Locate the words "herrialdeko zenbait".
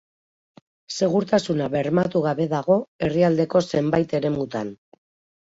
3.09-4.19